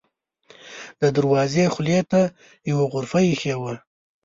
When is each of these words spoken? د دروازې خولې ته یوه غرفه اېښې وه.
د 1.01 1.03
دروازې 1.17 1.65
خولې 1.73 1.99
ته 2.11 2.21
یوه 2.69 2.83
غرفه 2.93 3.19
اېښې 3.27 3.55
وه. 3.61 3.73